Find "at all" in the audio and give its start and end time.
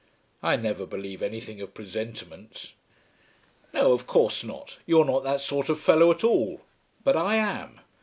6.09-6.61